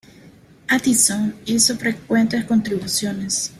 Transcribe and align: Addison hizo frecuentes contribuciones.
Addison 0.67 1.31
hizo 1.45 1.77
frecuentes 1.77 2.45
contribuciones. 2.45 3.49